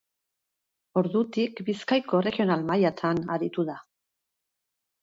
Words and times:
Ordutik 1.01 1.61
Bizkaiko 1.67 2.23
erregional 2.23 2.67
mailatan 2.73 3.23
aritu 3.39 3.71
da. 3.73 3.79